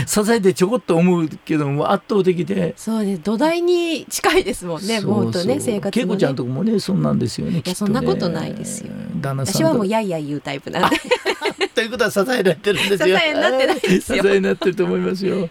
[0.07, 2.74] 支えてちょこっと思うけども圧倒的で。
[2.76, 3.22] そうです。
[3.22, 6.12] 土台に近いですもんねそうもうとね生活のね。
[6.12, 8.92] 恵子ちゃんとこもねそんなんですよねきっとねそんなことないですよ。
[9.20, 10.96] 旦那さん私はもうとやいやい言うタイプなんで。
[10.96, 11.02] と
[11.85, 13.18] いうことは支えられてるんですよ。
[13.18, 14.23] 支えになってないですよ。
[14.23, 15.49] 支えになってると思いますよ。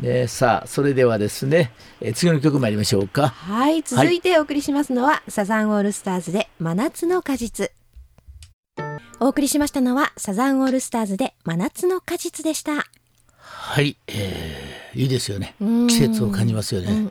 [0.00, 3.28] ねさあそれではですね、えー次の曲参りましょうか。
[3.28, 7.70] はい続いてお送りしますのは、サザンオールスターズで真夏の果実。
[9.18, 12.86] お送りしましたのはサザンオールスターズで真夏の果実でした。
[13.38, 15.54] はい、えーいいですよね。
[15.60, 15.86] うん。
[15.88, 17.10] 季節を感じますよね、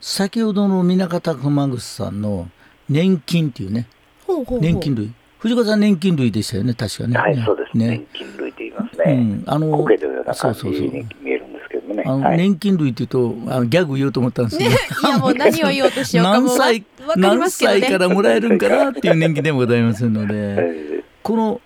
[0.00, 2.48] 先ほどの南方熊楠さんの
[2.88, 3.88] 年金っていうね
[4.26, 4.60] ほうほうほう。
[4.60, 7.16] 年金類藤川さん年金類でしたよね確かね。
[7.16, 7.76] はい、そうです。
[7.78, 7.86] ね。
[7.88, 9.14] 年金類って言いますうね。
[9.14, 9.42] ん。
[9.46, 10.82] あの苔のような感じそうそうそう。
[10.82, 12.02] に見えるんですけどもね。
[12.06, 12.36] あの、はい。
[12.38, 14.74] 年金類っていうとあのギャグ言おうと思ったんですけど、い
[15.12, 21.60] やもう何を言おうとしようか何歳わかりま何すけどね歳からもらえるんかなっていう年金でもございますのえでー この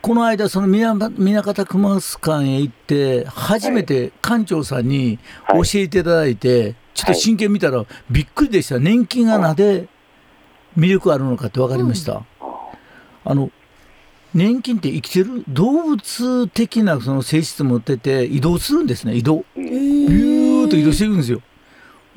[0.00, 5.68] この間その南南方熊須館へ行って初めて館長さんに教はい。
[5.74, 8.80] えていただいて、ちょっと真剣見たらびっくりでした。
[8.80, 9.86] 年金がなで
[10.76, 12.22] 魅力あるのかって分かりました。
[13.24, 13.50] あの
[14.34, 19.44] 年金って生きてる動物的なその性質持ってて移動するんですね移動。
[19.54, 21.42] ビューッと移動していくんですよ。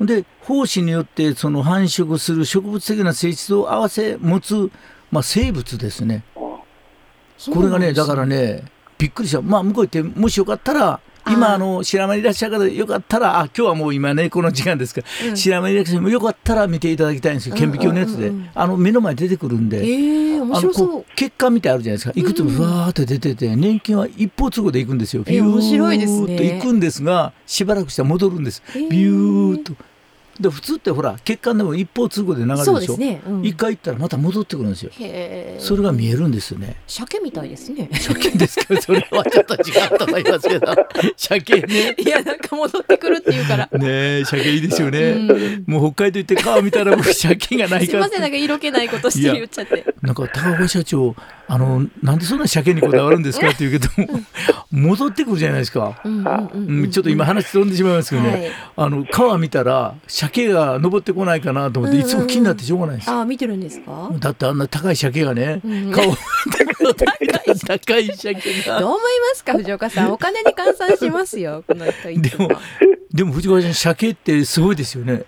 [0.00, 4.70] で胞子によってその繁殖する植物的な性質を合わせ持つ、
[5.10, 6.22] まあ、生物ですね。
[6.34, 8.64] これがねだからね
[8.98, 9.42] びっくりした。
[9.42, 15.36] まあ向こう行ってもしよかったら今あの白間にいらっしゃる方よかったらあ今日はもう今ねこの時間ですから、うん。
[15.36, 18.42] 白間にいらっしゃるよかったら見ていただきたいんですよ顕微鏡のやつで、うんうんうん。
[18.42, 19.84] うんあの目の前に出てくるんで。
[19.84, 21.04] ええ面白そう。
[21.16, 22.12] 血管みたいあるじゃないですか。
[22.14, 25.24] いくつもふわーって出てて、年金は一方通行で行くんですよ。
[25.26, 26.26] え面白いですね。
[26.26, 28.62] ビューッと行くんですがしばらくしたら戻るんです。
[28.74, 29.74] ビューッと
[30.40, 32.96] で普通ってほら血管でも一方通行で流れるでしょ？
[32.96, 34.90] ね、うん、一回行ったらまた戻ってくるんですよ。
[35.58, 36.76] それが見えるんですよね。
[36.86, 37.88] 鮭みたいですね。
[37.92, 39.58] 鮭ですけどそれはちょっと違
[39.94, 40.74] うと思いますけど。
[41.16, 41.94] 鮭ね。
[41.98, 43.68] いやなんか戻ってくるっていうから。
[43.72, 45.64] ねえ鮭いいですよね、うん。
[45.66, 49.84] もう北海道行って川見たらもう鮭がないすいからませんなんか色気ないことして言っちゃって。
[50.02, 51.14] なんか高岡社長
[51.48, 53.88] あのなんでそんな鮭にこだわるんですかって言うけど
[54.72, 58.50] 戻ってくるじゃないですか、うんうんうんうん、ちょっと今話飛んでしまいますけどね、はい。
[58.76, 64.10] あの川見たら鮭が登ってこないかなと思っていつも気になってしょうがないです、ああ見てるんですか？
[64.18, 68.80] だってあんな高い鮭がね、うん顔高い鮭が。
[68.80, 70.12] どう思いますか藤岡さん。
[70.12, 72.50] お金に換算しますよ この人でも
[73.12, 75.24] でも藤川さん鮭ってすごいですよね。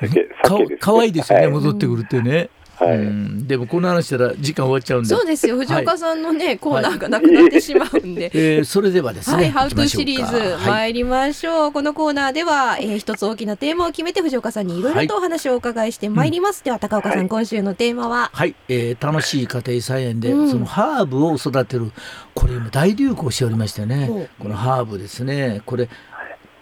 [0.00, 0.76] 鮭か鮭ですね。
[0.78, 1.52] かわいいですよね、はい。
[1.52, 2.96] 戻ってくるってね、はい。
[2.96, 5.08] うん、でもこの話したら時間終わっちゃうんで。
[5.08, 5.56] そうですよ。
[5.56, 18.30] 藤岡さんのね、コーナーがなくなってしまうんで、えーそれではですね、はい、ハウトシリーズはい参りましょう、このコーナーでは、えー一つ大きなテーマを決めて藤岡さんにいろいろとお話をお伺いしてまいります、では高岡さん、はい今週のテーマは？
[18.32, 20.50] はい、えー楽しい家庭菜園で、うん。
[20.50, 21.92] そのハーブを育てる
[22.34, 24.28] これ今大流行しておりましてね。
[24.38, 25.62] このハーブですね。
[25.66, 25.88] これ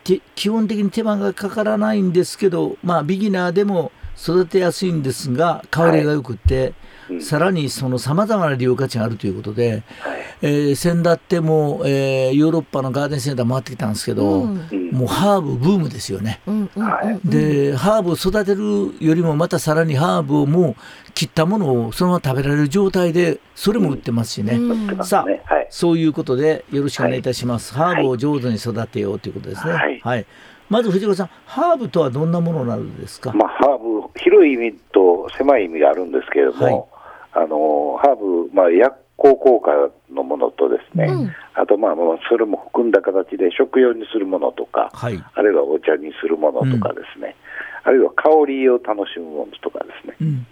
[0.04, 6.74] て基本的に手間がかからないんですけどまあビギナーでも育てやすいんですが香りがよくって、
[7.08, 7.22] うん。
[7.22, 10.20] さらにそのさまざまな利用価値があるということで、はい。
[10.42, 14.68] えー先だっても、えーヨーロッパのガーデンセンター回ってきたんですけど、うん。
[14.70, 14.90] うん。
[14.90, 16.40] もうハーブブームですよね。
[16.46, 16.82] うんうんうん。
[16.82, 17.20] はい。
[17.24, 20.76] でハーブを育てるよりもまたさらにハーブをも
[21.08, 25.04] う切ったものをそのまま食べられる状態でそれも売ってますしね、うん。
[25.04, 25.66] さねはい。
[25.70, 27.94] そういうことでよろしくお願いいたします、はい。
[27.96, 30.00] ハーブを上手に育てようということですね。
[30.02, 30.26] はい
[30.70, 36.88] まず藤子さんハーブとはどんなものなのですか、まあ、ハーブ、広い意味と狭い意味があるんですけれども、
[37.32, 39.70] あのハーブ、まあ、薬効効果
[40.10, 41.32] のものとですね、うん。
[41.54, 47.36] あと、まあ、まあそれも含んだ形で食用にするものとか、はい、あるいはお茶にするものとかですね、
[47.84, 50.46] あるいは香りを楽しむものとかですね、うん。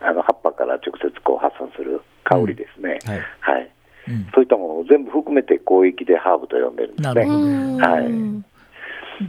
[0.00, 3.20] あの葉っぱから直接こう発散する香りですね、はい。
[3.40, 3.70] はい、
[4.08, 7.14] うん、そういったものを全部含めて広域でハーブと呼んでるんですね。
[7.14, 8.55] なるほどうんはい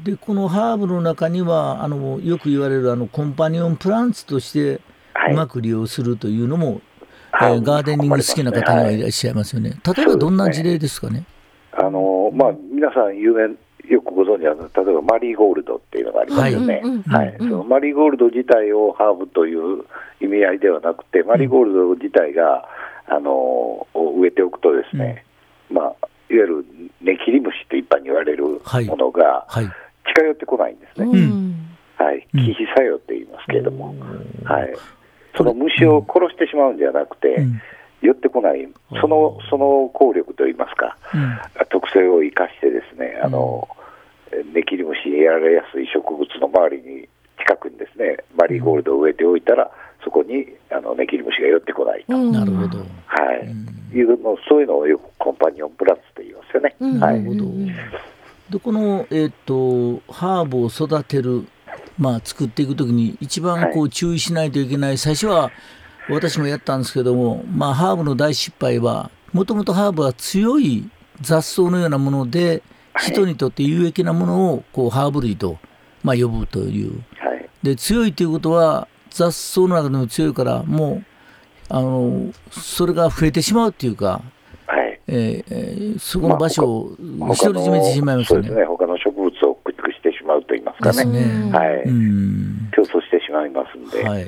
[0.04, 4.82] でこのハーブの中にはあのよく言われるあのコンパニオンプランツとして
[5.13, 5.34] はい。
[5.34, 6.82] うまく利用するというのも、
[7.32, 7.56] はい。
[7.56, 9.80] えーガーデニング好きな方にはいらっしゃいますよね。
[9.84, 11.26] 例えばどんな事例ですかね？
[11.71, 13.56] あのまあ、皆さん有名、
[13.89, 16.82] よくご存知の、例えばマリーゴールドっていうのがありますよね。
[17.08, 17.38] はい。
[17.67, 19.86] マリーゴールド自体をハーブという
[20.21, 22.67] 意味合いではなくて、マリーゴールド自体が、
[23.08, 25.26] あのを植えておくとですね、
[25.71, 26.66] まあ、いわゆる
[27.02, 28.86] ネキリムシと一般に言われるもはい。
[28.86, 29.66] のがはい。
[30.16, 31.08] 近寄ってこないんですね。
[31.08, 31.56] うん。
[31.98, 32.46] はい、うん。
[32.46, 33.96] 忌避作用って言いますけれども、
[34.44, 34.74] はい、
[35.36, 37.62] その虫を殺してしまうんじゃなくて、うん。
[38.02, 38.68] 寄ってこない、
[39.02, 41.38] そのその効力といいますか、うん。
[41.70, 43.68] 特性を生かしてですね、あの、
[44.54, 47.08] ネキリムシにやられやすい植物の周りに
[47.48, 49.72] 近くにですねマリーゴールドを植えておいたら、
[50.04, 52.32] そこにあのネキリムシが寄ってこないと、うん。
[52.32, 52.80] なるほど。
[52.80, 52.84] は
[53.42, 53.48] い。
[53.48, 53.98] うん。
[53.98, 56.76] いうのそういうのをよくコンパニオンプランツと言いますよね。
[56.80, 57.00] うん。
[57.00, 57.22] はい。
[57.22, 57.52] なるほど。
[58.50, 61.46] でこのえっ、とハーブを育てる
[61.98, 65.52] まあ作っていくときに一番こう注意しないといけない、最初は
[66.10, 72.62] 私もやったんですけども、まあハーブの大失敗はもともとハーブは強い雑草のようなもので
[72.94, 73.12] はい。
[73.12, 75.58] 人にとって有益なものをこうハーブ類と
[76.04, 77.04] まあ呼ぶという。
[77.20, 77.27] はい
[77.63, 81.04] で強いということは雑草の中でも強いからもう
[81.70, 84.22] あのそれが増えてしまうっていうか、
[84.67, 85.02] はい。
[85.08, 88.48] えーえーそこの場所を他独り占めてしまいますよね。
[88.48, 88.56] そうです。
[88.56, 88.65] ね。
[88.65, 91.52] 他の植物を駆逐してしまうと言いますかね、ね。
[91.52, 91.84] はい。
[91.84, 92.70] うん。
[92.74, 94.28] 競争してしまいますんで、はいは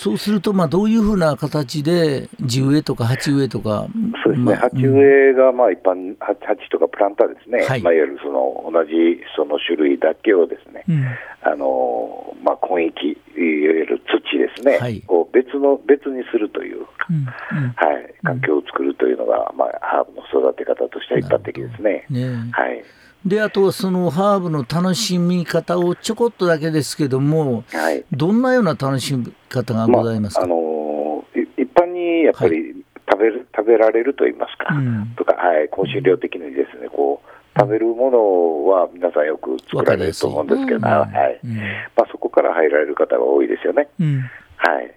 [0.00, 3.86] そうすると、まあ、どういうふうな形で地植えとか鉢植えとか、
[4.24, 7.80] そうですね、まあ鉢植えがまあ一般、鉢鉢とかプランターですね、はい。
[7.80, 8.92] いまあ、いわゆるその同じ
[9.36, 11.04] その種類だけをですね、うん。
[11.42, 15.04] あのまあ、根域、いわゆる土ですね、はい。
[15.08, 16.78] を別の別にするという、
[17.10, 17.68] うんうん。
[17.76, 22.06] はい、環境を作るというのが、まあ、ハーブの育て方としては一般的ですね。
[22.08, 22.50] ね。
[22.52, 22.82] はい
[23.24, 28.04] であとはそのハーブの楽しみ方をちょこっとだけですけどもはい。
[28.12, 32.74] どんなような楽しみ方がございますか、あ、あのい一般にやっぱり
[33.10, 35.14] 食べる、食べられると言いますか、うん。
[35.16, 41.40] とか、はい、香辛料的にですね、こう食べるものは皆さんよく作られると思うんですけど、わはい。
[41.44, 41.56] うん。
[41.56, 43.88] まあ、そこから入られる方が多いですよね。
[43.98, 44.20] うん。
[44.56, 44.94] はい、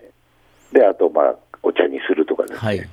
[0.72, 2.90] で、あと、まあ、お茶にするとかですね、はい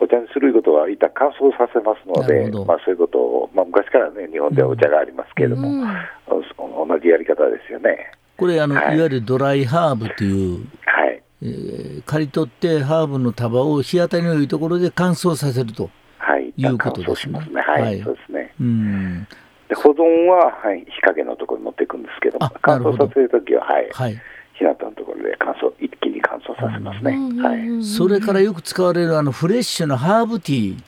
[0.00, 5.84] お茶にすることは一旦乾燥させますのでまあ、そういうことを、まあ、昔からね、日本ではお茶がありますけれども、うん。
[6.26, 8.10] そ同じやり方ですよね。
[8.36, 8.96] これあの、はい。
[8.96, 11.22] い、わゆるドライハーブという、はい。
[11.42, 15.90] えー刈り取ってハーブの束を日当たりの良いところで乾燥させると。
[16.18, 17.34] はい、いうことですね。
[17.34, 17.60] 乾燥しますね。
[17.60, 18.02] はい、はい。
[18.02, 18.54] そうですね。
[18.60, 19.28] うん。
[19.68, 22.38] で保存は、はい、日陰のところに持っていくんですけど。
[22.62, 24.20] 乾燥させるときは、はい、はい。
[24.54, 27.12] 日向のところで乾燥、一気に乾燥させますね。
[27.12, 27.84] うんはい。
[27.84, 30.82] それからよく使われるあのフレッシュなハーブティー、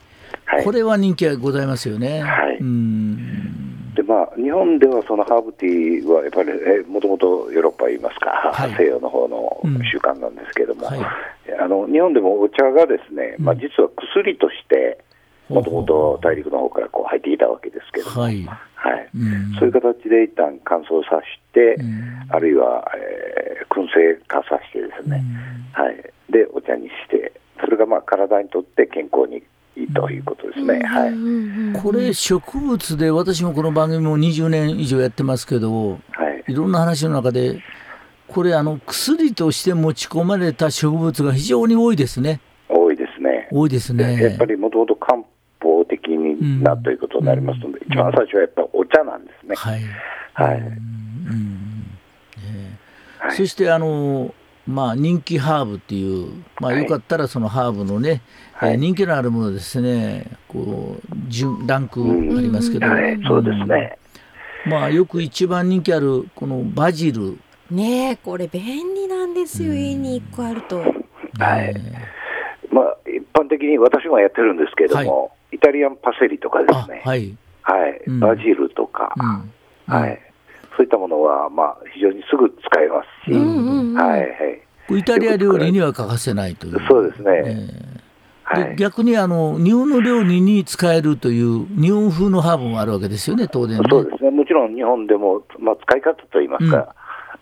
[0.45, 0.65] はい。
[0.65, 2.21] これは人気がございますよね。
[2.23, 2.59] はい。
[2.59, 3.95] うん。
[3.95, 6.51] でまあ、日本ではそのハーブティーはやっぱり
[6.87, 8.75] もともとヨーロッパ言いますか、はい。
[8.77, 11.01] 西洋の方のうん習慣なんですけども、はい。
[11.61, 14.99] あの日本でもお茶がですね、まあ、うん実は薬として、
[15.53, 18.43] もともと大陸の方からこう入っていたわけですけども、はい。
[18.45, 19.09] はい。
[19.15, 19.55] うん。
[19.59, 21.21] そういう形で一旦乾燥さ
[21.55, 22.27] せて、うん。
[22.29, 25.25] あるいは、えー燻製化させてですね、
[25.73, 25.97] はい、
[26.31, 29.43] でお茶にして、それがまあ体にとって健康に
[29.77, 30.81] いいということですね。
[30.85, 31.13] はい。
[31.13, 35.99] いこれ植物で私もこの番組も20年以上やってますけどは
[36.47, 36.53] い。
[36.53, 37.63] いろんな話の中で
[38.29, 42.41] これあの薬として持ち込まれた植物が非常に多いですね。
[42.69, 43.49] 多いですね。
[43.51, 44.23] 多いですね。
[44.23, 45.23] やっぱりもともと漢
[45.77, 49.55] 方的になということになりますので、一番最初はやっぱりお茶なんですね。
[49.57, 49.81] はい。
[50.35, 50.59] はい。
[50.61, 51.73] うん。
[53.31, 54.35] そしてあの
[54.67, 56.29] まあ人気ハーブっていう
[56.61, 56.83] まあはい。
[56.83, 58.23] よかったらそのハーブのね、
[58.55, 58.73] はい。
[58.73, 60.27] えー人気のあるものですね。
[60.49, 62.05] こう順ランクあ
[62.41, 63.99] りますけど、はい、そうですね。
[64.67, 67.39] まあよく一番人気あるこのバジル、
[67.71, 70.79] ねえこれ便利なんですよ、家に一個あると。
[70.79, 70.85] は
[71.63, 71.75] い。
[71.75, 71.81] ね
[72.71, 78.03] まあ、一般的に私もやってるんですけども、イタリアンパセリとかであすね、はい、はい。
[78.07, 78.21] うん。
[78.21, 79.95] バジルとか、うん。
[79.95, 80.21] はい、
[80.77, 83.95] そういったものは、まあ、非常にすぐ使えますし、うんうんうん。
[83.95, 84.99] はいはい。
[84.99, 86.81] イタリア料理には欠かせないという。
[86.89, 87.31] そうですね。
[87.45, 88.03] え
[88.45, 93.85] はい、ーで逆にあの日本の料理に使えるという日本風のハーブもあるわけですよね当然ね。
[93.89, 96.95] そうですね、もちろん日本でも、まあ、使い方といいますか、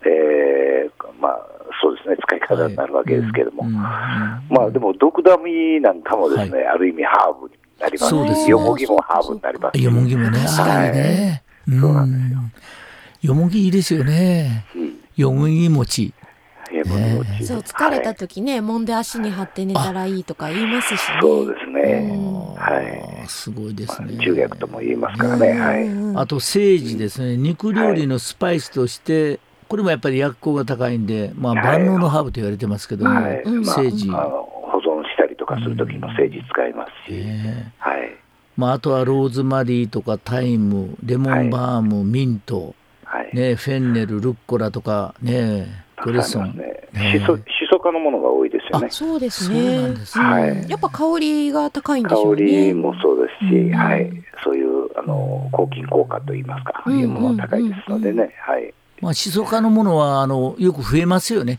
[0.02, 1.46] えーまあ、
[1.82, 3.70] そうですね、使い方になるわけですけれども、はい。
[3.70, 8.04] うんうんまあ、でも、毒ダミなんかもですね、ある意味ハーブになります。
[8.06, 8.48] し、そうですね。
[8.48, 9.78] よもぎもハーブになります。
[9.78, 11.42] し、よもぎもね、あれね。
[11.66, 12.40] そうなんですよ。
[13.22, 14.64] よもぎいいですよね。
[14.74, 14.94] うん。
[15.16, 16.14] よもぎ餅。
[16.72, 17.46] よもぎ餅。
[17.46, 21.14] そう疲れた時ね、揉んで足に貼って寝たらいいとか言いますしね。
[21.14, 24.16] はいそうですね、あーすごいですね。
[24.16, 27.36] 中薬とも言いますからね、はい、うんあと、セージですね。
[27.36, 29.38] 肉料理のスパイスとして、
[29.68, 31.78] これもやっぱり薬効が高いんで、まあ、はい。
[31.78, 34.08] 万能のハーブと言われてますけども、セージ。
[34.10, 38.16] 保存したりとかするときの政治使いますし、ねはい、
[38.56, 46.56] まあ、あとはローズマリーとかタイム、レモンバーム、ミント、はい、ね、フェンネル、ルッコラとか、ね、クレソン。
[46.56, 47.18] ねね。
[47.18, 48.88] しそしそ科のものが多いですよね。
[48.90, 49.88] そうですね。
[49.88, 50.68] んですうんはい。
[50.68, 52.42] やっぱ香りが高いんでしょ香うね。
[52.44, 53.74] りもそうですし、うん。
[53.74, 54.10] はい、
[54.42, 61.58] そういうあの抗菌効果といいますか、うんいうものが高いですのでね、はい、まあ、シソ科のものはあのよく増えますよね。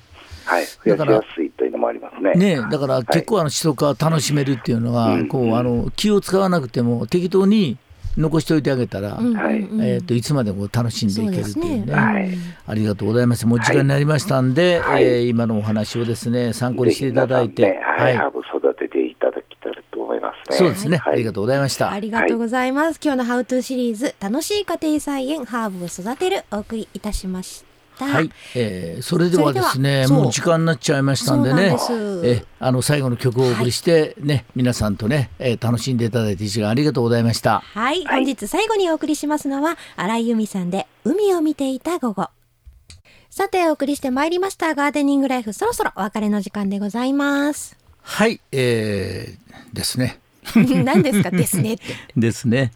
[0.51, 2.33] はい、増やしやすいというのもありますね。
[2.33, 7.77] ねだから結構あのシソ科楽しめるっていうのは、うんこうあの気を使わなくても適当に
[8.17, 9.79] 残しておいてあげたら、うんはいうん。
[9.79, 12.29] うんえー、といつまでも楽しんでいけるっていうねはい。
[12.67, 13.47] ありがとうございます。
[13.47, 15.03] もう時間になりましたんで、はい。
[15.03, 20.57] えー今のお話をですね参考にしていただいて、ねはい、ハーブ育てていただきたいと思いますね。
[20.57, 21.13] そうですね、はい。
[21.13, 21.91] ありがとうございました。
[21.91, 27.70] ありがとうございます、今日のハウトゥーシリーズ楽しい家庭菜園ハーブを育てるお送りいたしました
[28.05, 31.75] はい、えーそれではですねもう時間になっちゃいましたんでね
[32.23, 37.59] えあの最後の曲をお送りしてね、皆さんとね、えー楽しんでいただいて一時間ありがとうございました。
[37.59, 38.23] はい、はい。
[38.23, 42.29] 本日最後にお送りしますのは新井由美さんで海を見ていた午後。
[43.29, 47.77] さてお送りしてまいりましたガーデニングライフそろそろお別れの時間でございます。
[48.01, 48.41] はい。
[48.51, 50.19] えー、ですね。
[50.55, 51.31] 何ですか？
[51.31, 51.83] ですねって。
[52.17, 52.71] ですね、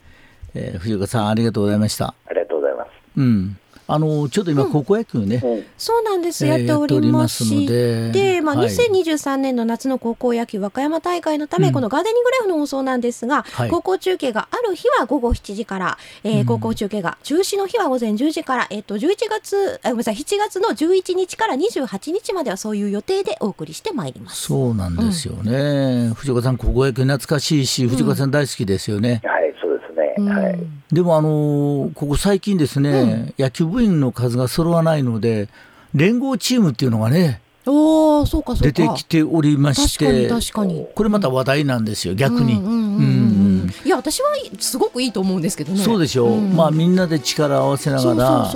[0.54, 2.14] えー藤岡さんありがとうございました。
[2.28, 2.90] ありがとうございます。
[3.18, 3.58] うん
[3.88, 7.68] あのちょっと今高校野球ね、うんそうなんです、えーやっておりますし。
[7.68, 8.68] てでまあ、はい。
[8.68, 11.74] 2023年の夏の高校野球和歌山大会のため、うん。
[11.74, 13.70] このガーデニングライフの放送なんですが、はい。
[13.70, 16.46] 高校中継がある日は午後7時から、えーうん。
[16.46, 24.44] 高校中継が中止の日は午前10時から、えっと11月あごめんなさい7月の11日から28日まではそういう予定でお送りしてまいります。
[24.44, 29.75] そうなんですよね、藤岡さん高校野球懐かしいし藤岡さん大好きですよね、はい、そうです
[30.18, 30.60] はい。
[30.94, 35.50] でもあのーここ最近ですね、野球部員の数が揃わないので
[35.94, 38.66] 連合チームっていうのがねおーそうかそうか。
[38.66, 40.88] 出てきておりまし確かにて確かに。
[40.94, 43.74] これまた話題なんですよ逆に、うんうんうんうんうん。
[43.84, 44.28] いや私は
[44.60, 45.80] すごくいいと思うんですけどね。
[45.80, 46.56] そうでしょう、ん。
[46.56, 48.52] まあみんなで力を合わせながら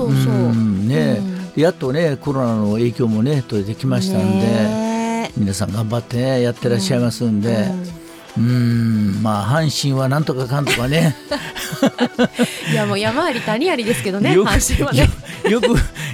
[1.55, 5.31] やっとねコロナの影響もね取れてきましたんで、ね。
[5.35, 7.98] 皆さん頑張ってねやってらっしゃいますんで、うんうん
[8.37, 11.15] まあ阪神はなんとかかんとかね。
[12.71, 15.09] いやもう山あり谷ありですけどね阪神はね。
[15.49, 15.67] よく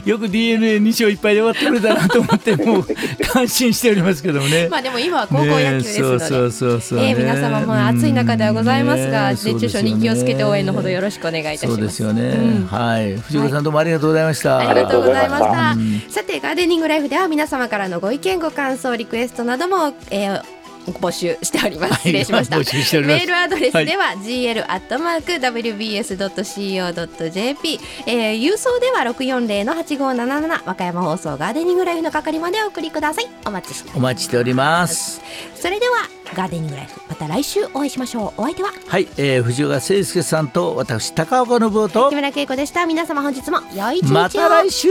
[0.06, 2.88] よく d n a 2勝いっぱいで終わってくれたなと思ってもう
[3.28, 4.68] 感心しておりますけどもね。
[4.70, 11.76] まあでも今は高校野球ですので、ねえー皆様も暑い中ではございますが、うん熱中症に気をつけて応援のほどよろしくお願いいたします。
[11.76, 12.68] そうですよね、うん。
[12.68, 13.18] はい。
[13.18, 15.76] 藤岡さんどうもありがとうございました、ありがとうございました。
[16.10, 20.42] さて、ガーデニングライフでは皆様からのご意見、ご感想、リクエストなども、えー
[20.86, 21.96] 募集しております。
[22.02, 22.58] 失礼しました。
[22.58, 33.28] メールアドレスでは、gl アットマーク wbs ドット co ドット jp、えー、郵送では六四零の八五七七和歌山放送ガーデニングライフの係までお送りください。
[33.46, 35.22] お待ちしてお待ちしておりますます。
[35.54, 38.42] それではガーデニングライフまた来週お会いしましょう。
[38.42, 38.72] お相手は？
[38.88, 42.86] はい、えー、藤岡誠介さんと私高岡信夫と木村恵子でした。
[42.86, 44.14] 皆様本日も良い一日を。
[44.14, 44.88] また来週